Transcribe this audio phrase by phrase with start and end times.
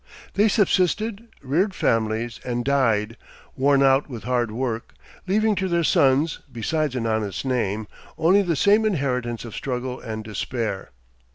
[0.33, 3.17] They subsisted, reared families, and died,
[3.55, 4.95] worn out with hard work,
[5.27, 10.23] leaving to their sons, besides an honest name, only the same inheritance of struggle and
[10.23, 10.89] despair.